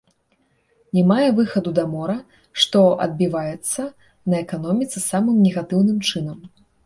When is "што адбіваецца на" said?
2.63-4.41